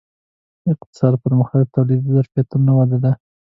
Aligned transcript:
اقتصادي 0.71 1.17
پرمختګ 1.23 1.59
د 1.65 1.73
تولیدي 1.75 2.09
ظرفیتونو 2.15 2.71
وده 2.75 2.97
ده. 3.03 3.11